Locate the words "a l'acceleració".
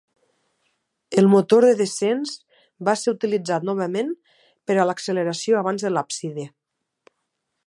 4.81-5.65